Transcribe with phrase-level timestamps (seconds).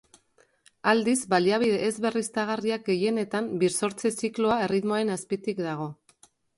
[0.93, 5.93] Aldiz, baliabide ez berriztagarriak gehienetan birsortze zikloa erritmoaren azpitik dago.